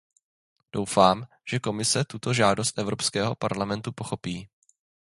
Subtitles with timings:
[0.73, 4.49] Doufám, že Komise tuto žádost Evropského parlamentu pochopí.